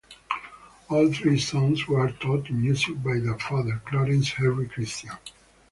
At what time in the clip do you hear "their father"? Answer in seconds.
3.19-3.83